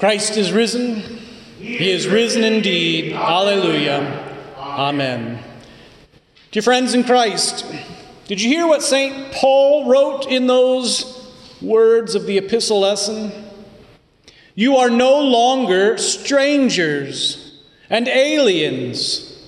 Christ 0.00 0.38
is 0.38 0.50
risen. 0.50 1.02
He 1.58 1.90
is 1.90 2.08
risen 2.08 2.42
indeed. 2.42 3.12
Alleluia. 3.12 4.34
Amen. 4.56 5.44
Dear 6.52 6.62
friends 6.62 6.94
in 6.94 7.04
Christ, 7.04 7.66
did 8.24 8.40
you 8.40 8.48
hear 8.48 8.66
what 8.66 8.82
St. 8.82 9.30
Paul 9.30 9.90
wrote 9.90 10.24
in 10.24 10.46
those 10.46 11.30
words 11.60 12.14
of 12.14 12.24
the 12.24 12.38
epistle 12.38 12.80
lesson? 12.80 13.30
You 14.54 14.76
are 14.76 14.88
no 14.88 15.20
longer 15.20 15.98
strangers 15.98 17.60
and 17.90 18.08
aliens. 18.08 19.38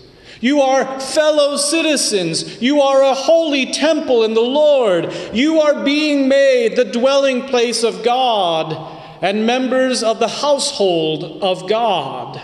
You 0.42 0.60
are 0.60 1.00
fellow 1.00 1.56
citizens. 1.56 2.60
You 2.60 2.82
are 2.82 3.02
a 3.02 3.14
holy 3.14 3.72
temple 3.72 4.22
in 4.22 4.34
the 4.34 4.42
Lord. 4.42 5.14
You 5.32 5.62
are 5.62 5.82
being 5.82 6.28
made 6.28 6.76
the 6.76 6.84
dwelling 6.84 7.46
place 7.46 7.82
of 7.82 8.04
God 8.04 8.98
and 9.22 9.46
members 9.46 10.02
of 10.02 10.18
the 10.18 10.28
household 10.28 11.42
of 11.42 11.68
God, 11.68 12.42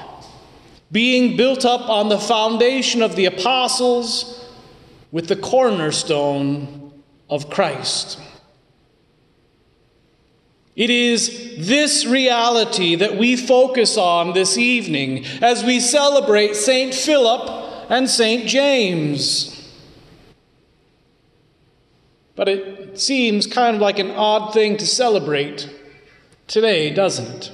being 0.93 1.37
built 1.37 1.65
up 1.65 1.91
on 1.91 2.09
the 2.09 2.19
foundation 2.19 3.03
of 3.03 3.17
the 3.17 3.27
apostles 3.27 4.49
with 5.11 5.27
the 5.27 5.37
cornerstone 5.37 7.03
of 7.29 7.51
Christ. 7.51 8.21
It 10.77 10.91
is 10.91 11.67
this 11.67 12.07
reality 12.07 12.95
that 12.95 13.17
we 13.17 13.35
focus 13.35 13.99
on 13.99 14.33
this 14.33 14.57
evening 14.57 15.25
as 15.43 15.65
we 15.65 15.81
celebrate 15.81 16.55
St. 16.55 16.95
Philip 16.95 17.91
and 17.91 18.09
St. 18.09 18.47
James. 18.47 19.55
But 22.37 22.49
it 22.49 23.01
seems 23.01 23.49
kind 23.49 23.75
of 23.75 23.83
like 23.83 23.99
an 23.99 24.13
odd 24.13 24.55
thing 24.55 24.77
to 24.77 24.87
celebrate 24.87 25.69
today, 26.49 26.91
doesn't 26.91 27.29
it? 27.29 27.53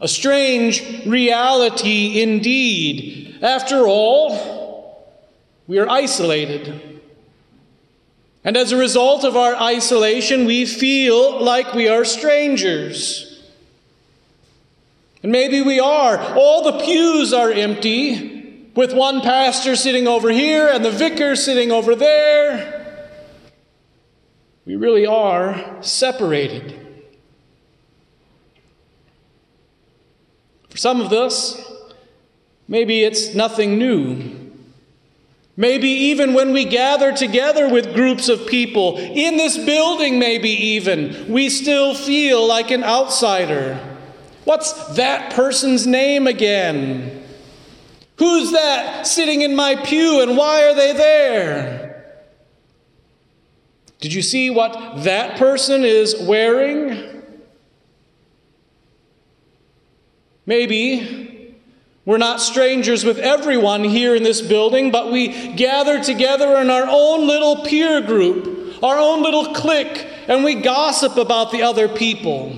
A 0.00 0.08
strange 0.08 1.06
reality 1.06 2.20
indeed. 2.20 3.38
After 3.42 3.86
all, 3.86 5.18
we 5.66 5.78
are 5.78 5.88
isolated. 5.88 7.00
And 8.44 8.56
as 8.56 8.72
a 8.72 8.76
result 8.76 9.24
of 9.24 9.36
our 9.36 9.56
isolation, 9.56 10.44
we 10.44 10.66
feel 10.66 11.42
like 11.42 11.74
we 11.74 11.88
are 11.88 12.04
strangers. 12.04 13.42
And 15.22 15.32
maybe 15.32 15.62
we 15.62 15.80
are. 15.80 16.18
All 16.36 16.62
the 16.62 16.84
pews 16.84 17.32
are 17.32 17.50
empty, 17.50 18.38
with 18.76 18.94
one 18.94 19.20
pastor 19.22 19.74
sitting 19.74 20.06
over 20.06 20.30
here 20.30 20.68
and 20.68 20.84
the 20.84 20.90
vicar 20.92 21.34
sitting 21.34 21.72
over 21.72 21.96
there. 21.96 23.02
We 24.64 24.76
really 24.76 25.04
are 25.04 25.82
separated. 25.82 26.77
For 30.78 30.82
some 30.82 31.00
of 31.00 31.12
us, 31.12 31.60
maybe 32.68 33.02
it's 33.02 33.34
nothing 33.34 33.78
new. 33.78 34.52
Maybe 35.56 35.88
even 35.88 36.34
when 36.34 36.52
we 36.52 36.66
gather 36.66 37.10
together 37.10 37.68
with 37.68 37.96
groups 37.96 38.28
of 38.28 38.46
people, 38.46 38.96
in 38.96 39.36
this 39.36 39.58
building, 39.58 40.20
maybe 40.20 40.50
even, 40.50 41.32
we 41.32 41.48
still 41.48 41.96
feel 41.96 42.46
like 42.46 42.70
an 42.70 42.84
outsider. 42.84 43.76
What's 44.44 44.94
that 44.94 45.32
person's 45.32 45.84
name 45.84 46.28
again? 46.28 47.24
Who's 48.18 48.52
that 48.52 49.04
sitting 49.04 49.40
in 49.40 49.56
my 49.56 49.74
pew 49.74 50.22
and 50.22 50.36
why 50.36 50.62
are 50.62 50.76
they 50.76 50.92
there? 50.92 52.14
Did 53.98 54.12
you 54.12 54.22
see 54.22 54.48
what 54.48 55.02
that 55.02 55.38
person 55.38 55.84
is 55.84 56.14
wearing? 56.20 57.07
Maybe 60.48 61.54
we're 62.06 62.16
not 62.16 62.40
strangers 62.40 63.04
with 63.04 63.18
everyone 63.18 63.84
here 63.84 64.16
in 64.16 64.22
this 64.22 64.40
building, 64.40 64.90
but 64.90 65.12
we 65.12 65.52
gather 65.52 66.02
together 66.02 66.56
in 66.56 66.70
our 66.70 66.86
own 66.88 67.26
little 67.26 67.66
peer 67.66 68.00
group, 68.00 68.82
our 68.82 68.96
own 68.96 69.22
little 69.22 69.52
clique, 69.52 70.06
and 70.26 70.42
we 70.42 70.54
gossip 70.54 71.18
about 71.18 71.52
the 71.52 71.60
other 71.60 71.86
people. 71.86 72.56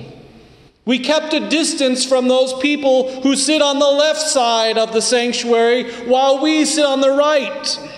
We 0.85 0.99
kept 0.99 1.33
a 1.33 1.49
distance 1.49 2.05
from 2.05 2.29
those 2.29 2.53
people 2.61 3.21
who 3.23 3.35
sit 3.35 3.61
on 3.61 3.79
the 3.79 3.91
left 3.91 4.21
side 4.21 4.77
of 4.77 4.93
the 4.93 5.01
sanctuary 5.01 5.91
while 6.05 6.41
we 6.41 6.63
sit 6.63 6.85
on 6.85 7.01
the 7.01 7.11
right. 7.11 7.89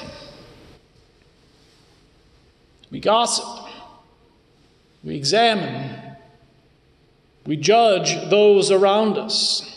We 2.90 3.00
gossip. 3.00 3.70
We 5.04 5.16
examine. 5.16 6.18
We 7.46 7.58
judge 7.58 8.16
those 8.32 8.72
around 8.72 9.20
us. 9.20 9.70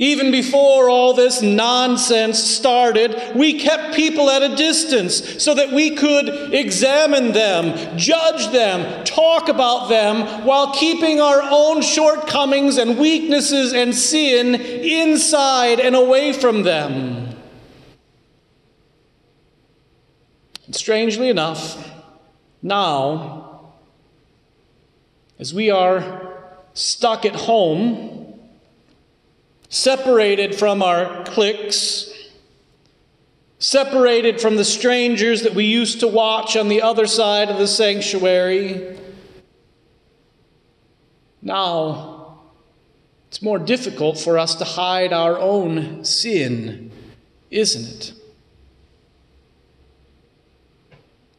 Even 0.00 0.30
before 0.30 0.88
all 0.88 1.12
this 1.12 1.42
nonsense 1.42 2.38
started, 2.38 3.20
we 3.34 3.58
kept 3.58 3.96
people 3.96 4.30
at 4.30 4.44
a 4.44 4.54
distance 4.54 5.42
so 5.42 5.54
that 5.54 5.72
we 5.72 5.96
could 5.96 6.54
examine 6.54 7.32
them, 7.32 7.98
judge 7.98 8.52
them, 8.52 9.04
talk 9.04 9.48
about 9.48 9.88
them, 9.88 10.46
while 10.46 10.72
keeping 10.72 11.20
our 11.20 11.42
own 11.42 11.82
shortcomings 11.82 12.78
and 12.78 12.96
weaknesses 12.96 13.72
and 13.72 13.92
sin 13.92 14.54
inside 14.54 15.80
and 15.80 15.96
away 15.96 16.32
from 16.32 16.62
them. 16.62 17.34
And 20.66 20.76
strangely 20.76 21.28
enough, 21.28 21.90
now, 22.62 23.72
as 25.40 25.52
we 25.52 25.70
are 25.70 26.36
stuck 26.72 27.24
at 27.24 27.34
home, 27.34 28.17
separated 29.68 30.54
from 30.54 30.82
our 30.82 31.24
cliques, 31.24 32.10
separated 33.58 34.40
from 34.40 34.56
the 34.56 34.64
strangers 34.64 35.42
that 35.42 35.54
we 35.54 35.64
used 35.64 36.00
to 36.00 36.08
watch 36.08 36.56
on 36.56 36.68
the 36.68 36.80
other 36.80 37.06
side 37.06 37.50
of 37.50 37.58
the 37.58 37.66
sanctuary. 37.66 38.98
Now, 41.42 42.40
it's 43.28 43.42
more 43.42 43.58
difficult 43.58 44.18
for 44.18 44.38
us 44.38 44.54
to 44.56 44.64
hide 44.64 45.12
our 45.12 45.38
own 45.38 46.04
sin, 46.04 46.90
isn't 47.50 47.88
it? 47.88 48.12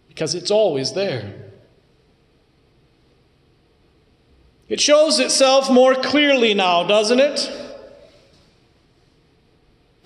Because 0.08 0.36
it's 0.36 0.52
always 0.52 0.94
there. 0.94 1.34
It 4.68 4.80
shows 4.80 5.18
itself 5.20 5.72
more 5.72 5.96
clearly 5.96 6.54
now, 6.54 6.84
doesn't 6.84 7.20
it? 7.20 7.69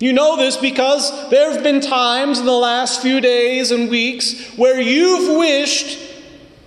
You 0.04 0.12
know 0.12 0.36
this 0.36 0.58
because 0.58 1.30
there 1.30 1.50
have 1.50 1.62
been 1.62 1.80
times 1.80 2.38
in 2.38 2.44
the 2.44 2.52
last 2.52 3.00
few 3.00 3.22
days 3.22 3.70
and 3.70 3.88
weeks 3.88 4.50
where 4.50 4.78
you've 4.78 5.38
wished 5.38 5.98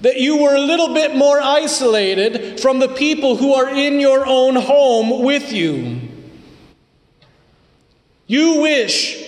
that 0.02 0.20
you 0.20 0.38
were 0.38 0.56
a 0.56 0.60
little 0.60 0.92
bit 0.96 1.16
more 1.16 1.40
isolated 1.40 2.60
from 2.60 2.80
the 2.80 2.88
people 2.88 3.36
who 3.36 3.54
are 3.54 3.70
in 3.70 4.00
your 4.00 4.26
own 4.26 4.56
home 4.56 5.24
with 5.24 5.54
you. 5.54 6.02
You 8.26 8.60
wish 8.60 9.24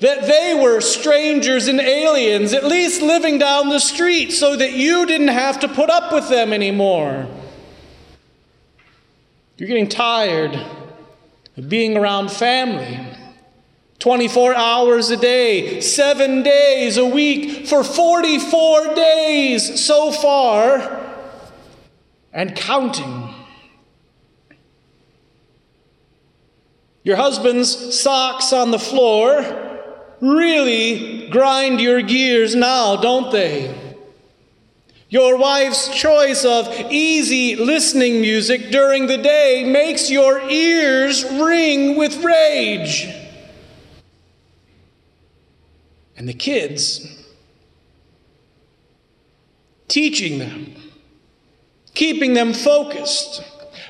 that 0.00 0.22
they 0.22 0.58
were 0.60 0.80
strangers 0.80 1.68
and 1.68 1.78
aliens, 1.80 2.54
at 2.54 2.64
least 2.64 3.00
living 3.00 3.38
down 3.38 3.68
the 3.68 3.78
street, 3.78 4.32
so 4.32 4.56
that 4.56 4.72
you 4.72 5.06
didn't 5.06 5.28
have 5.28 5.60
to 5.60 5.68
put 5.68 5.88
up 5.88 6.12
with 6.12 6.28
them 6.28 6.52
anymore. 6.52 7.28
You're 9.56 9.68
getting 9.68 9.88
tired 9.88 10.60
of 11.56 11.68
being 11.68 11.96
around 11.96 12.32
family 12.32 13.11
24 14.02 14.56
hours 14.56 15.10
a 15.10 15.16
day, 15.16 15.80
seven 15.80 16.42
days 16.42 16.96
a 16.96 17.06
week, 17.06 17.68
for 17.68 17.84
44 17.84 18.96
days 18.96 19.80
so 19.80 20.10
far, 20.10 21.00
and 22.32 22.56
counting. 22.56 23.32
Your 27.04 27.14
husband's 27.14 27.96
socks 27.96 28.52
on 28.52 28.72
the 28.72 28.78
floor 28.80 29.78
really 30.20 31.28
grind 31.28 31.80
your 31.80 32.02
gears 32.02 32.56
now, 32.56 32.96
don't 32.96 33.30
they? 33.30 33.72
Your 35.10 35.36
wife's 35.36 35.96
choice 35.96 36.44
of 36.44 36.68
easy 36.90 37.54
listening 37.54 38.20
music 38.20 38.72
during 38.72 39.06
the 39.06 39.18
day 39.18 39.62
makes 39.64 40.10
your 40.10 40.40
ears 40.50 41.24
ring 41.24 41.96
with 41.96 42.24
rage. 42.24 43.21
And 46.16 46.28
the 46.28 46.34
kids, 46.34 47.24
teaching 49.88 50.38
them, 50.38 50.74
keeping 51.94 52.34
them 52.34 52.52
focused, 52.52 53.42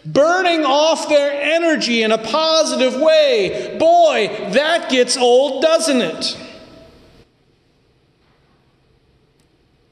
burning 0.05 0.65
off 0.65 1.09
their 1.09 1.33
energy 1.33 2.03
in 2.03 2.13
a 2.13 2.19
positive 2.19 3.01
way. 3.01 3.77
Boy, 3.79 4.29
that 4.53 4.91
gets 4.91 5.17
old, 5.17 5.63
doesn't 5.63 6.01
it? 6.01 6.39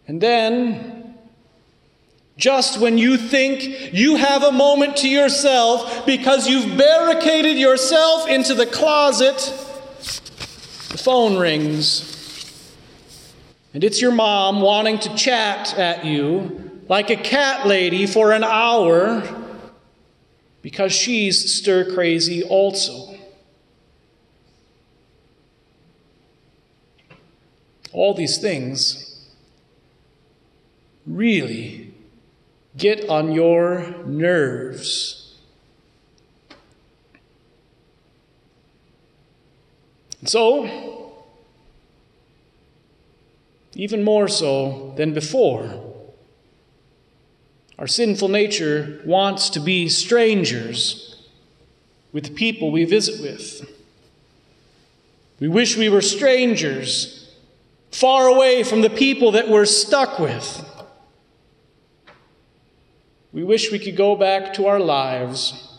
And 0.06 0.20
then, 0.20 1.00
Just 2.40 2.80
when 2.80 2.96
you 2.96 3.18
think 3.18 3.92
you 3.92 4.16
have 4.16 4.42
a 4.42 4.50
moment 4.50 4.96
to 4.98 5.08
yourself 5.10 6.06
because 6.06 6.48
you've 6.48 6.78
barricaded 6.78 7.58
yourself 7.58 8.26
into 8.30 8.54
the 8.54 8.64
closet, 8.64 9.36
the 10.88 10.96
phone 10.96 11.36
rings. 11.36 12.09
And 13.72 13.84
it's 13.84 14.00
your 14.00 14.12
mom 14.12 14.60
wanting 14.60 14.98
to 15.00 15.14
chat 15.14 15.78
at 15.78 16.04
you 16.04 16.70
like 16.88 17.08
a 17.10 17.16
cat 17.16 17.66
lady 17.66 18.04
for 18.06 18.32
an 18.32 18.42
hour 18.42 19.22
because 20.60 20.92
she's 20.92 21.54
stir 21.54 21.94
crazy 21.94 22.42
also. 22.42 23.14
All 27.92 28.14
these 28.14 28.38
things 28.38 29.28
really 31.06 31.94
get 32.76 33.08
on 33.08 33.32
your 33.32 33.94
nerves. 34.04 35.36
And 40.20 40.28
so, 40.28 40.99
even 43.80 44.02
more 44.02 44.28
so 44.28 44.92
than 44.98 45.14
before, 45.14 45.82
our 47.78 47.86
sinful 47.86 48.28
nature 48.28 49.00
wants 49.06 49.48
to 49.48 49.58
be 49.58 49.88
strangers 49.88 51.26
with 52.12 52.24
the 52.24 52.34
people 52.34 52.70
we 52.70 52.84
visit 52.84 53.22
with. 53.22 53.66
We 55.40 55.48
wish 55.48 55.78
we 55.78 55.88
were 55.88 56.02
strangers, 56.02 57.34
far 57.90 58.26
away 58.26 58.64
from 58.64 58.82
the 58.82 58.90
people 58.90 59.32
that 59.32 59.48
we're 59.48 59.64
stuck 59.64 60.18
with. 60.18 60.62
We 63.32 63.44
wish 63.44 63.72
we 63.72 63.78
could 63.78 63.96
go 63.96 64.14
back 64.14 64.52
to 64.54 64.66
our 64.66 64.78
lives, 64.78 65.78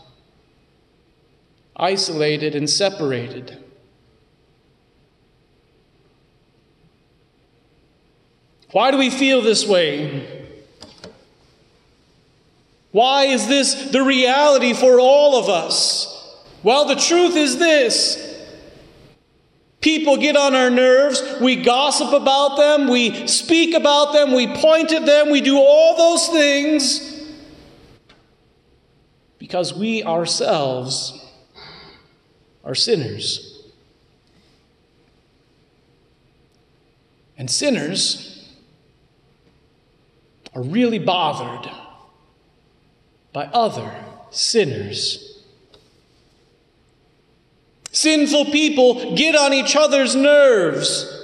isolated 1.76 2.56
and 2.56 2.68
separated. 2.68 3.62
Why 8.72 8.90
do 8.90 8.96
we 8.96 9.10
feel 9.10 9.42
this 9.42 9.66
way? 9.66 10.48
Why 12.90 13.24
is 13.24 13.46
this 13.46 13.90
the 13.90 14.02
reality 14.02 14.72
for 14.72 14.98
all 14.98 15.36
of 15.36 15.48
us? 15.48 16.08
Well, 16.62 16.86
the 16.86 16.96
truth 16.96 17.36
is 17.36 17.58
this. 17.58 18.30
People 19.80 20.16
get 20.16 20.36
on 20.36 20.54
our 20.54 20.70
nerves, 20.70 21.20
we 21.40 21.56
gossip 21.56 22.12
about 22.12 22.56
them, 22.56 22.88
we 22.88 23.26
speak 23.26 23.74
about 23.74 24.12
them, 24.12 24.32
we 24.32 24.46
point 24.46 24.92
at 24.92 25.04
them, 25.04 25.28
we 25.30 25.40
do 25.40 25.56
all 25.56 25.96
those 25.96 26.28
things 26.28 27.20
because 29.40 29.74
we 29.74 30.04
ourselves 30.04 31.26
are 32.64 32.76
sinners. 32.76 33.68
And 37.36 37.50
sinners 37.50 38.31
are 40.54 40.62
really 40.62 40.98
bothered 40.98 41.70
by 43.32 43.46
other 43.46 43.92
sinners. 44.30 45.40
Sinful 47.92 48.46
people 48.46 49.14
get 49.16 49.34
on 49.34 49.52
each 49.52 49.76
other's 49.76 50.16
nerves. 50.16 51.18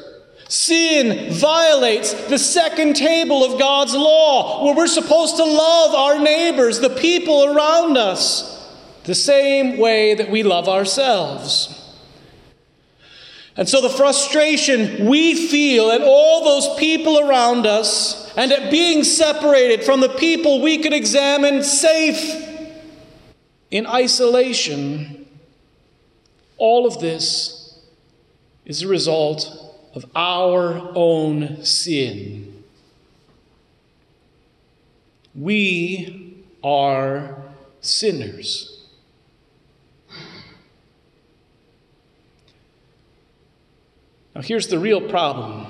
Sin 0.49 1.33
violates 1.33 2.13
the 2.29 2.39
second 2.39 2.95
table 2.95 3.45
of 3.45 3.59
God's 3.59 3.95
law, 3.95 4.65
where 4.65 4.75
we're 4.75 4.87
supposed 4.87 5.37
to 5.37 5.45
love 5.45 5.95
our 5.95 6.19
neighbors, 6.19 6.81
the 6.81 6.91
people 6.91 7.45
around 7.45 7.99
us, 7.99 8.67
the 9.05 9.15
same 9.15 9.79
way 9.79 10.15
that 10.15 10.31
we 10.31 10.43
love 10.43 10.69
ourselves. 10.69 11.75
And 13.57 13.69
so 13.69 13.81
the 13.81 13.91
frustration 13.91 15.07
we 15.07 15.49
feel 15.49 15.91
at 15.91 16.01
all 16.01 16.45
those 16.45 16.79
people 16.79 17.19
around 17.19 17.67
us 17.67 18.28
and 18.39 18.53
at 18.53 18.71
being 18.71 19.03
separated 19.03 19.83
from 19.83 20.01
the 20.01 20.11
people 20.11 20.63
we 20.63 20.79
could 20.79 20.93
examine 20.93 21.61
safe 21.61 22.41
in 23.73 23.85
isolation, 23.85 25.27
all 26.57 26.87
of 26.87 27.01
this 27.01 27.81
is 28.65 28.83
a 28.83 28.87
result 28.87 29.51
of 29.93 30.05
our 30.15 30.93
own 30.95 31.65
sin. 31.65 32.63
We 35.35 36.45
are 36.63 37.43
sinners. 37.81 38.85
Now, 44.33 44.43
here's 44.43 44.69
the 44.69 44.79
real 44.79 45.01
problem 45.01 45.67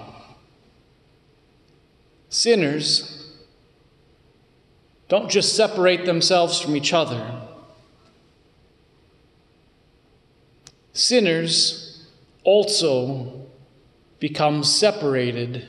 sinners 2.28 3.32
don't 5.08 5.30
just 5.30 5.56
separate 5.56 6.04
themselves 6.04 6.60
from 6.60 6.76
each 6.76 6.92
other, 6.92 7.42
sinners 10.92 12.06
also 12.44 13.46
become 14.20 14.64
separated 14.64 15.68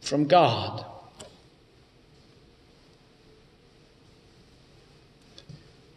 from 0.00 0.26
God. 0.26 0.84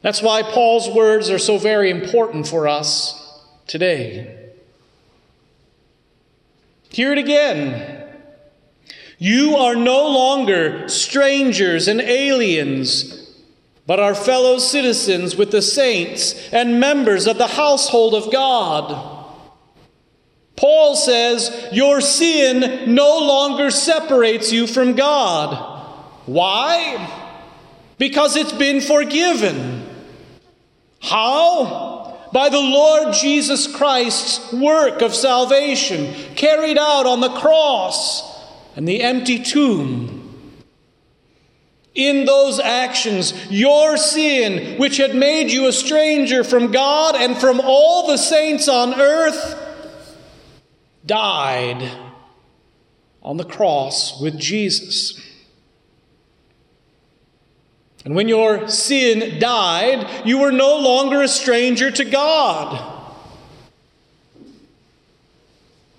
That's 0.01 0.21
why 0.21 0.41
Paul's 0.43 0.89
words 0.89 1.29
are 1.29 1.39
so 1.39 1.57
very 1.57 1.89
important 1.89 2.45
for 2.45 2.67
us 2.67 3.41
today. 3.67 4.51
Hear 6.89 7.13
it 7.13 7.17
again. 7.17 7.92
You 9.23 9.55
are 9.55 9.75
no 9.75 10.07
longer 10.07 10.89
strangers 10.89 11.87
and 11.87 12.01
aliens, 12.01 13.31
but 13.87 13.99
are 13.99 14.15
fellow 14.15 14.57
citizens 14.57 15.35
with 15.35 15.51
the 15.51 15.61
saints 15.61 16.49
and 16.51 16.79
members 16.79 17.27
of 17.27 17.37
the 17.37 17.47
household 17.47 18.15
of 18.15 18.31
God 18.31 19.13
Paul 20.55 20.95
says, 20.95 21.67
Your 21.71 22.01
sin 22.01 22.93
no 22.93 23.19
longer 23.19 23.71
separates 23.71 24.51
you 24.51 24.67
from 24.67 24.93
God. 24.93 25.57
Why? 26.25 27.09
Because 27.97 28.35
it's 28.35 28.53
been 28.53 28.79
forgiven. 28.79 29.85
How? 31.01 32.29
By 32.31 32.49
the 32.49 32.61
Lord 32.61 33.13
Jesus 33.13 33.73
Christ's 33.75 34.53
work 34.53 35.01
of 35.01 35.13
salvation 35.13 36.13
carried 36.35 36.77
out 36.77 37.05
on 37.05 37.19
the 37.19 37.29
cross 37.29 38.32
and 38.75 38.87
the 38.87 39.01
empty 39.01 39.39
tomb. 39.39 40.19
In 41.95 42.25
those 42.25 42.59
actions, 42.59 43.33
your 43.51 43.97
sin, 43.97 44.79
which 44.79 44.97
had 44.97 45.13
made 45.13 45.51
you 45.51 45.67
a 45.67 45.73
stranger 45.73 46.43
from 46.43 46.71
God 46.71 47.15
and 47.15 47.37
from 47.37 47.59
all 47.59 48.07
the 48.07 48.17
saints 48.17 48.67
on 48.67 48.99
earth, 48.99 49.59
died 51.05 51.91
on 53.21 53.37
the 53.37 53.43
cross 53.43 54.19
with 54.19 54.39
Jesus. 54.39 55.21
And 58.05 58.15
when 58.15 58.27
your 58.27 58.67
sin 58.67 59.39
died, 59.39 60.25
you 60.25 60.39
were 60.39 60.51
no 60.51 60.77
longer 60.77 61.21
a 61.21 61.27
stranger 61.27 61.89
to 61.89 62.03
God, 62.03 63.01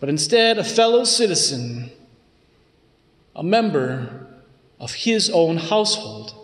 but 0.01 0.09
instead 0.11 0.59
a 0.59 0.65
fellow 0.65 1.05
citizen, 1.05 1.84
a 3.35 3.43
member 3.43 4.27
of 4.81 4.93
his 4.93 5.31
own 5.31 5.57
household. 5.57 6.35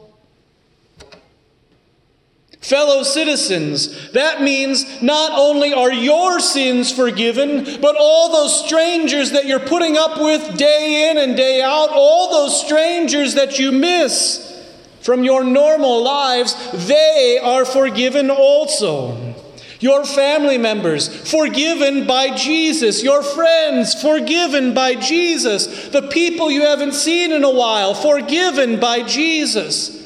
Fellow 2.60 3.02
citizens, 3.02 4.12
that 4.12 4.42
means 4.42 5.00
not 5.02 5.32
only 5.32 5.72
are 5.72 5.92
your 5.92 6.40
sins 6.40 6.92
forgiven, 6.92 7.80
but 7.80 7.96
all 7.98 8.30
those 8.30 8.66
strangers 8.66 9.30
that 9.30 9.46
you're 9.46 9.58
putting 9.58 9.96
up 9.96 10.20
with 10.20 10.58
day 10.58 11.10
in 11.10 11.16
and 11.16 11.36
day 11.36 11.62
out, 11.62 11.88
all 11.90 12.30
those 12.30 12.64
strangers 12.64 13.34
that 13.34 13.58
you 13.58 13.72
miss 13.72 14.46
from 15.00 15.24
your 15.24 15.42
normal 15.42 16.02
lives, 16.02 16.54
they 16.86 17.40
are 17.42 17.64
forgiven 17.64 18.30
also. 18.30 19.34
Your 19.80 20.04
family 20.04 20.58
members, 20.58 21.08
forgiven 21.30 22.06
by 22.06 22.36
Jesus. 22.36 23.02
Your 23.02 23.22
friends, 23.22 24.00
forgiven 24.00 24.74
by 24.74 24.94
Jesus. 24.94 25.88
The 25.88 26.02
people 26.08 26.50
you 26.50 26.62
haven't 26.62 26.92
seen 26.92 27.32
in 27.32 27.42
a 27.44 27.50
while, 27.50 27.94
forgiven 27.94 28.78
by 28.78 29.02
Jesus. 29.02 29.96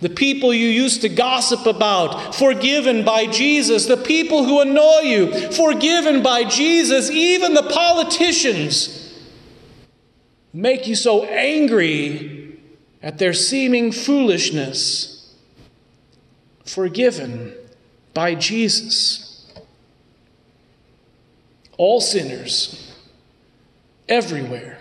The 0.00 0.08
people 0.08 0.54
you 0.54 0.68
used 0.68 1.02
to 1.02 1.10
gossip 1.10 1.66
about, 1.66 2.34
forgiven 2.34 3.04
by 3.04 3.26
Jesus. 3.26 3.84
The 3.84 3.98
people 3.98 4.44
who 4.44 4.60
annoy 4.60 5.00
you, 5.00 5.50
forgiven 5.52 6.22
by 6.22 6.44
Jesus. 6.44 7.10
Even 7.10 7.52
the 7.52 7.62
politicians 7.62 9.14
make 10.54 10.86
you 10.86 10.94
so 10.94 11.24
angry 11.24 12.58
at 13.02 13.18
their 13.18 13.34
seeming 13.34 13.92
foolishness, 13.92 15.34
forgiven 16.64 17.54
by 18.14 18.34
Jesus. 18.34 19.52
All 21.76 22.00
sinners, 22.00 22.96
everywhere, 24.08 24.78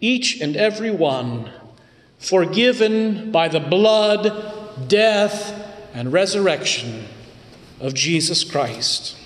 each 0.00 0.40
and 0.40 0.56
every 0.56 0.90
one, 0.90 1.50
forgiven 2.18 3.30
by 3.30 3.48
the 3.48 3.60
blood, 3.60 4.88
death, 4.88 5.54
and 5.92 6.12
resurrection 6.12 7.04
of 7.80 7.92
Jesus 7.92 8.44
Christ. 8.44 9.16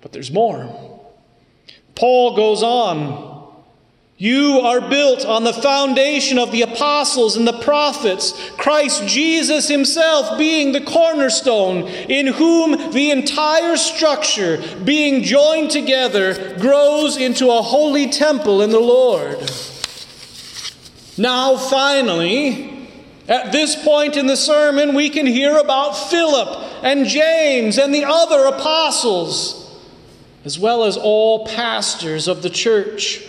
But 0.00 0.12
there's 0.12 0.30
more. 0.30 1.00
Paul 1.94 2.36
goes 2.36 2.62
on. 2.62 3.25
You 4.18 4.60
are 4.60 4.80
built 4.80 5.26
on 5.26 5.44
the 5.44 5.52
foundation 5.52 6.38
of 6.38 6.50
the 6.50 6.62
apostles 6.62 7.36
and 7.36 7.46
the 7.46 7.60
prophets, 7.60 8.32
Christ 8.56 9.06
Jesus 9.06 9.68
Himself 9.68 10.38
being 10.38 10.72
the 10.72 10.80
cornerstone, 10.80 11.82
in 11.86 12.28
whom 12.28 12.92
the 12.92 13.10
entire 13.10 13.76
structure, 13.76 14.62
being 14.84 15.22
joined 15.22 15.70
together, 15.70 16.56
grows 16.58 17.18
into 17.18 17.50
a 17.50 17.60
holy 17.60 18.08
temple 18.08 18.62
in 18.62 18.70
the 18.70 18.80
Lord. 18.80 19.38
Now, 21.18 21.58
finally, 21.58 22.88
at 23.28 23.52
this 23.52 23.76
point 23.84 24.16
in 24.16 24.26
the 24.26 24.36
sermon, 24.36 24.94
we 24.94 25.10
can 25.10 25.26
hear 25.26 25.58
about 25.58 25.92
Philip 25.92 26.82
and 26.82 27.06
James 27.06 27.76
and 27.76 27.94
the 27.94 28.06
other 28.06 28.46
apostles, 28.46 29.78
as 30.46 30.58
well 30.58 30.84
as 30.84 30.96
all 30.96 31.46
pastors 31.46 32.28
of 32.28 32.40
the 32.40 32.50
church. 32.50 33.22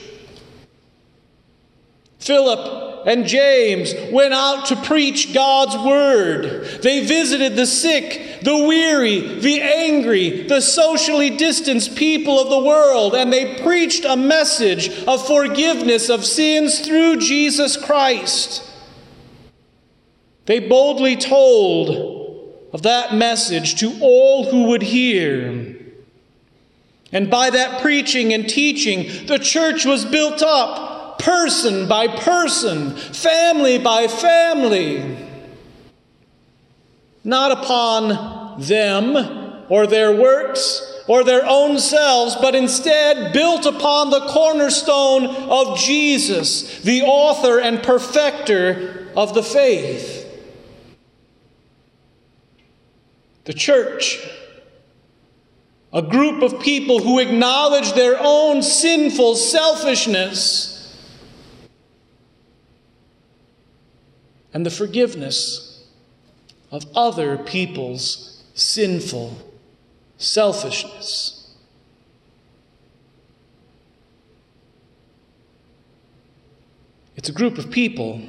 Philip 2.19 3.07
and 3.07 3.25
James 3.25 3.93
went 4.11 4.33
out 4.33 4.65
to 4.65 4.75
preach 4.75 5.33
God's 5.33 5.77
word. 5.77 6.81
They 6.81 7.05
visited 7.05 7.55
the 7.55 7.65
sick, 7.65 8.41
the 8.41 8.57
weary, 8.57 9.39
the 9.39 9.61
angry, 9.61 10.43
the 10.43 10.61
socially 10.61 11.29
distanced 11.29 11.95
people 11.95 12.39
of 12.39 12.49
the 12.49 12.59
world, 12.59 13.15
and 13.15 13.31
they 13.31 13.61
preached 13.61 14.03
a 14.03 14.17
message 14.17 14.89
of 15.05 15.25
forgiveness 15.25 16.09
of 16.09 16.25
sins 16.25 16.79
through 16.79 17.17
Jesus 17.17 17.77
Christ. 17.77 18.63
They 20.45 20.59
boldly 20.59 21.15
told 21.15 22.17
of 22.73 22.81
that 22.81 23.13
message 23.13 23.75
to 23.79 23.97
all 24.01 24.49
who 24.51 24.63
would 24.65 24.81
hear. 24.81 25.75
And 27.13 27.29
by 27.29 27.51
that 27.51 27.81
preaching 27.81 28.33
and 28.33 28.49
teaching, 28.49 29.27
the 29.27 29.39
church 29.39 29.85
was 29.85 30.03
built 30.03 30.41
up 30.41 30.86
person 31.19 31.87
by 31.87 32.07
person, 32.07 32.91
family 32.91 33.77
by 33.77 34.07
family, 34.07 35.17
not 37.23 37.51
upon 37.51 38.61
them 38.61 39.65
or 39.69 39.85
their 39.85 40.15
works 40.15 41.03
or 41.07 41.23
their 41.23 41.45
own 41.45 41.79
selves, 41.79 42.35
but 42.35 42.55
instead 42.55 43.33
built 43.33 43.65
upon 43.65 44.09
the 44.09 44.27
cornerstone 44.27 45.25
of 45.25 45.77
Jesus, 45.77 46.81
the 46.81 47.01
author 47.03 47.59
and 47.59 47.81
perfecter 47.81 49.07
of 49.15 49.33
the 49.33 49.43
faith. 49.43 50.25
The 53.45 53.53
church, 53.53 54.19
a 55.93 56.01
group 56.01 56.43
of 56.43 56.59
people 56.59 56.99
who 56.99 57.19
acknowledge 57.19 57.93
their 57.93 58.17
own 58.19 58.61
sinful 58.61 59.35
selfishness 59.35 60.76
and 64.53 64.65
the 64.65 64.71
forgiveness 64.71 65.87
of 66.71 66.85
other 66.95 67.37
people's 67.37 68.43
sinful 68.53 69.37
selfishness. 70.17 71.55
It's 77.15 77.29
a 77.29 77.33
group 77.33 77.57
of 77.57 77.71
people 77.71 78.21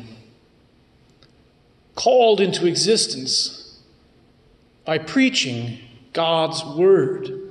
called 1.95 2.41
into 2.41 2.67
existence 2.67 3.81
by 4.85 4.99
preaching 4.99 5.79
God's 6.13 6.65
Word. 6.65 7.48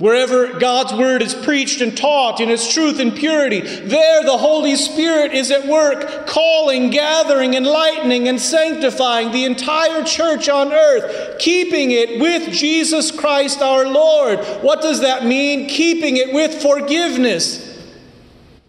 Wherever 0.00 0.58
God's 0.58 0.94
word 0.94 1.20
is 1.20 1.34
preached 1.34 1.82
and 1.82 1.94
taught 1.94 2.40
in 2.40 2.48
its 2.48 2.72
truth 2.72 2.98
and 3.00 3.14
purity, 3.14 3.60
there 3.60 4.24
the 4.24 4.38
Holy 4.38 4.74
Spirit 4.74 5.34
is 5.34 5.50
at 5.50 5.66
work, 5.66 6.26
calling, 6.26 6.88
gathering, 6.88 7.52
enlightening, 7.52 8.26
and 8.26 8.40
sanctifying 8.40 9.30
the 9.30 9.44
entire 9.44 10.02
church 10.02 10.48
on 10.48 10.72
earth, 10.72 11.38
keeping 11.38 11.90
it 11.90 12.18
with 12.18 12.50
Jesus 12.50 13.10
Christ 13.10 13.60
our 13.60 13.86
Lord. 13.86 14.38
What 14.62 14.80
does 14.80 15.02
that 15.02 15.26
mean? 15.26 15.68
Keeping 15.68 16.16
it 16.16 16.32
with 16.32 16.62
forgiveness, 16.62 17.78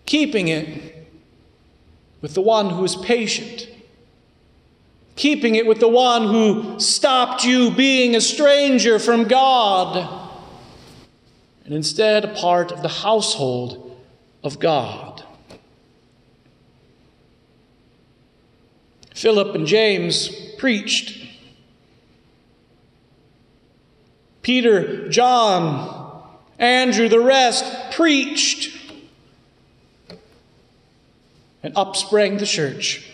keeping 0.06 0.50
it 0.50 1.08
with 2.20 2.34
the 2.34 2.42
one 2.42 2.72
who 2.72 2.84
is 2.84 2.98
patient, 2.98 3.70
keeping 5.16 5.56
it 5.56 5.66
with 5.66 5.80
the 5.80 5.88
one 5.88 6.28
who 6.28 6.78
stopped 6.78 7.46
you 7.46 7.72
being 7.72 8.18
a 8.18 8.22
stranger 8.22 9.00
from 9.00 9.30
God 9.30 10.21
and 11.72 11.78
instead 11.78 12.26
a 12.26 12.34
part 12.34 12.74
of 12.74 12.82
the 12.82 12.90
household 12.90 13.98
of 14.44 14.60
God. 14.60 15.24
Philip 19.16 19.56
and 19.56 19.66
James 19.66 20.28
preached. 20.58 21.26
Peter, 24.42 25.08
John, 25.08 26.22
Andrew, 26.60 27.08
the 27.08 27.22
rest 27.22 27.94
preached. 27.94 28.78
And 31.64 31.72
up 31.78 31.96
sprang 31.96 32.36
the 32.36 32.46
church. 32.46 33.10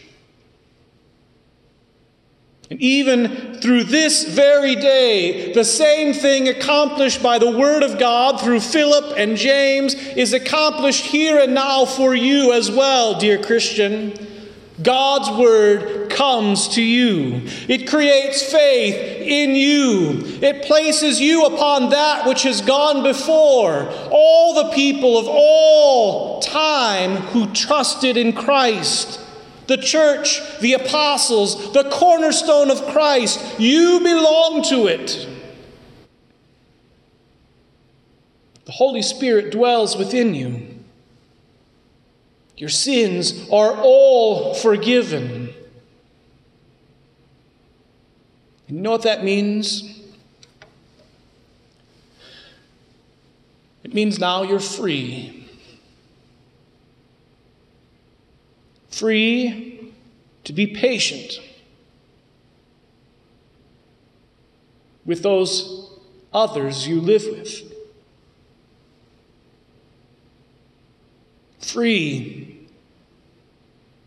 And 2.69 2.81
even 2.81 3.62
through 3.62 3.86
this 3.86 4.25
very 4.25 4.75
day, 4.75 5.53
the 5.53 5.63
same 5.63 6.13
thing 6.13 6.50
accomplished 6.50 7.24
by 7.24 7.39
the 7.39 7.51
Word 7.51 7.81
of 7.81 7.97
God 7.97 8.41
through 8.41 8.59
Philip 8.59 9.17
and 9.17 9.38
James 9.38 9.93
is 9.93 10.33
accomplished 10.33 11.05
here 11.05 11.39
and 11.39 11.53
now 11.53 11.86
for 11.86 12.13
you 12.13 12.51
as 12.51 12.69
well, 12.69 13.17
dear 13.17 13.41
Christian. 13.41 14.13
God's 14.81 15.29
Word 15.31 16.12
comes 16.12 16.67
to 16.69 16.81
you. 16.81 17.41
It 17.69 17.88
creates 17.88 18.43
faith 18.43 18.95
in 18.95 19.55
you. 19.55 20.21
It 20.41 20.65
places 20.65 21.21
you 21.21 21.45
upon 21.45 21.91
that 21.91 22.27
which 22.27 22.43
has 22.43 22.62
gone 22.62 23.01
before. 23.01 23.89
All 24.12 24.53
the 24.53 24.75
people 24.75 25.17
of 25.17 25.27
all 25.29 26.41
time 26.41 27.15
who 27.17 27.47
trusted 27.53 28.17
in 28.17 28.33
Christ 28.33 29.21
the 29.67 29.77
church, 29.77 30.41
the 30.59 30.74
apostles, 30.74 31.74
the 31.74 31.89
cornerstone 31.89 32.71
of 32.71 32.86
Christ. 32.88 33.59
You 33.59 34.00
belong 34.00 34.63
to 34.69 34.88
it. 34.88 35.27
The 38.65 38.71
Holy 38.71 39.01
Spirit 39.01 39.51
dwells 39.51 39.95
within 39.95 40.33
you. 40.33 40.67
Your 42.57 42.69
sins 42.69 43.47
are 43.51 43.75
all 43.77 44.53
forgiven. 44.55 45.53
You 48.67 48.81
know 48.81 48.91
what 48.91 49.03
that 49.03 49.24
means? 49.24 50.01
It 53.83 53.93
means 53.93 54.19
now 54.19 54.43
you're 54.43 54.59
free. 54.59 55.46
Free 58.97 59.93
to 60.43 60.53
be 60.53 60.67
patient 60.67 61.39
with 65.05 65.23
those 65.23 65.89
others 66.33 66.87
you 66.87 66.99
live 66.99 67.23
with. 67.25 67.73
Free 71.59 72.67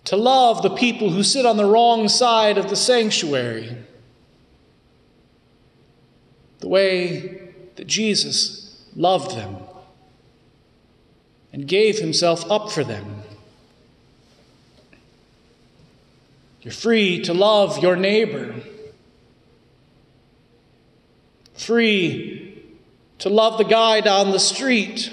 to 0.04 0.16
love 0.16 0.62
the 0.62 0.70
people 0.70 1.11
who 1.11 1.23
sit 1.23 1.47
on 1.47 1.56
the 1.56 1.64
wrong 1.64 2.09
side 2.09 2.59
of 2.59 2.68
the 2.68 2.76
sanctuary 2.76 3.76
the 6.61 6.68
way 6.68 7.52
that 7.76 7.87
Jesus 7.87 8.85
loved 8.94 9.37
them 9.37 9.56
and 11.52 11.66
gave 11.66 11.99
himself 11.99 12.49
up 12.50 12.70
for 12.70 12.85
them. 12.85 13.23
You're 16.62 16.73
free 16.73 17.23
to 17.23 17.35
love 17.35 17.79
your 17.79 17.97
neighbor. 17.97 18.55
Free 21.55 22.62
to 23.19 23.29
love 23.29 23.59
the 23.59 23.64
guy 23.64 24.00
down 24.00 24.31
the 24.31 24.38
street 24.38 25.11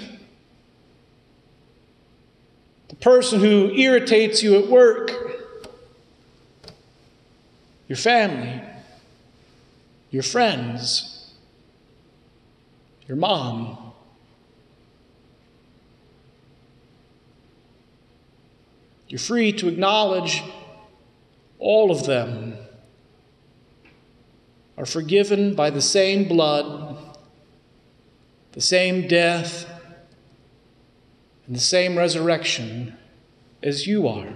the 2.88 2.96
person 2.96 3.40
who 3.40 3.70
irritates 3.70 4.42
you 4.42 4.56
at 4.58 4.68
work, 4.68 5.12
your 7.86 7.96
family, 7.96 8.62
your 10.10 10.22
friends, 10.22 11.32
your 13.06 13.16
mom. 13.16 13.92
You're 19.08 19.18
free 19.18 19.52
to 19.52 19.68
acknowledge 19.68 20.42
all 21.58 21.90
of 21.90 22.06
them 22.06 22.56
are 24.76 24.86
forgiven 24.86 25.54
by 25.54 25.70
the 25.70 25.82
same 25.82 26.28
blood, 26.28 26.96
the 28.52 28.60
same 28.60 29.08
death, 29.08 29.66
and 31.46 31.56
the 31.56 31.60
same 31.60 31.98
resurrection 31.98 32.96
as 33.62 33.86
you 33.86 34.06
are. 34.06 34.34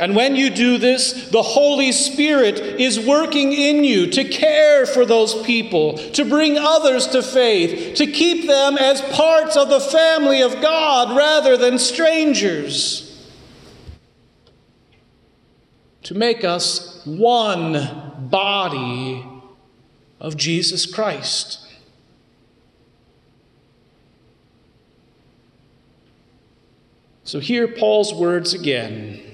And 0.00 0.16
when 0.16 0.34
you 0.34 0.48
do 0.48 0.78
this, 0.78 1.28
the 1.28 1.42
Holy 1.42 1.92
Spirit 1.92 2.58
is 2.58 2.98
working 2.98 3.52
in 3.52 3.84
you 3.84 4.06
to 4.06 4.24
care 4.24 4.86
for 4.86 5.04
those 5.04 5.42
people, 5.42 5.98
to 6.12 6.24
bring 6.24 6.56
others 6.56 7.06
to 7.08 7.22
faith, 7.22 7.96
to 7.96 8.06
keep 8.06 8.46
them 8.46 8.78
as 8.78 9.02
parts 9.14 9.58
of 9.58 9.68
the 9.68 9.78
family 9.78 10.40
of 10.40 10.62
God 10.62 11.14
rather 11.14 11.58
than 11.58 11.78
strangers, 11.78 13.30
to 16.04 16.14
make 16.14 16.44
us 16.44 17.04
one 17.04 18.28
body 18.30 19.22
of 20.18 20.34
Jesus 20.34 20.86
Christ. 20.86 21.68
So, 27.24 27.38
hear 27.38 27.68
Paul's 27.68 28.14
words 28.14 28.54
again. 28.54 29.26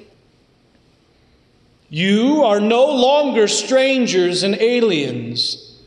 You 1.96 2.44
are 2.44 2.60
no 2.60 2.94
longer 2.94 3.48
strangers 3.48 4.42
and 4.42 4.54
aliens, 4.60 5.80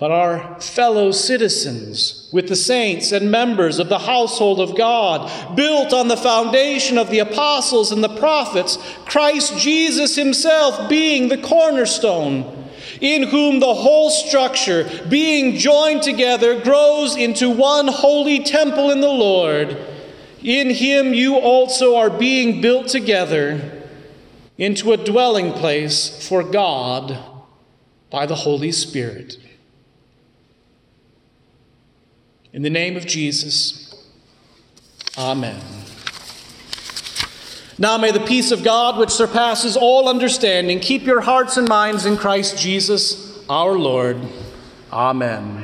but 0.00 0.10
are 0.10 0.58
fellow 0.58 1.10
citizens 1.10 2.30
with 2.32 2.48
the 2.48 2.56
saints 2.56 3.12
and 3.12 3.30
members 3.30 3.78
of 3.78 3.90
the 3.90 3.98
household 3.98 4.60
of 4.60 4.74
God, 4.74 5.54
built 5.54 5.92
on 5.92 6.08
the 6.08 6.16
foundation 6.16 6.96
of 6.96 7.10
the 7.10 7.18
apostles 7.18 7.92
and 7.92 8.02
the 8.02 8.16
prophets, 8.16 8.78
Christ 9.04 9.58
Jesus 9.58 10.16
Himself 10.16 10.88
being 10.88 11.28
the 11.28 11.42
cornerstone, 11.42 12.66
in 13.02 13.24
whom 13.24 13.60
the 13.60 13.74
whole 13.74 14.08
structure, 14.08 14.88
being 15.10 15.58
joined 15.58 16.00
together, 16.00 16.58
grows 16.62 17.16
into 17.16 17.50
one 17.50 17.86
holy 17.86 18.42
temple 18.42 18.90
in 18.90 19.02
the 19.02 19.08
Lord. 19.08 19.76
In 20.42 20.70
Him 20.70 21.12
you 21.12 21.36
also 21.36 21.96
are 21.96 22.08
being 22.08 22.62
built 22.62 22.88
together 22.88 23.73
into 24.56 24.92
a 24.92 24.96
dwelling 24.96 25.52
place 25.52 26.26
for 26.28 26.42
God 26.42 27.18
by 28.10 28.26
the 28.26 28.34
Holy 28.34 28.72
Spirit. 28.72 29.38
In 32.52 32.62
the 32.62 32.70
name 32.70 32.96
of 32.96 33.04
Jesus, 33.04 33.84
Amen. 35.16 35.60
Now 37.78 37.98
may 37.98 38.12
the 38.12 38.20
peace 38.20 38.50
of 38.52 38.62
God, 38.62 38.98
which 38.98 39.10
surpasses 39.10 39.76
all 39.76 40.08
understanding, 40.08 40.80
keep 40.80 41.02
your 41.02 41.20
hearts 41.20 41.56
and 41.56 41.68
minds 41.68 42.06
in 42.06 42.16
Christ 42.16 42.58
Jesus 42.58 43.44
our 43.48 43.76
Lord. 43.76 44.18
Amen. 44.92 45.63